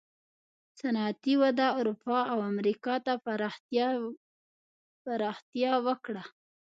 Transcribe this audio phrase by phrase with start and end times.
[0.79, 3.13] صنعتي وده اروپا او امریکا ته
[5.53, 6.23] پراختیا وکړه.